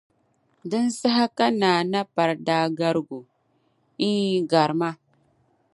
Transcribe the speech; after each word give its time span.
Di 0.69 0.79
saha 0.99 1.25
ka 1.37 1.45
Naa 1.59 1.81
Napari 1.91 2.35
daa 2.47 2.65
garigi 2.77 3.13
o, 3.19 3.21
Iin 4.07 4.41
garima 4.51 4.89